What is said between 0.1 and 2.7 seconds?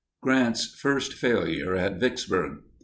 GRANT'S FIRST FAILURE AT VICKSBURG.